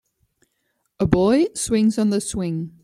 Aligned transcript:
a 0.99 1.05
boy 1.05 1.45
swings 1.53 1.99
on 1.99 2.09
the 2.09 2.19
swing. 2.21 2.71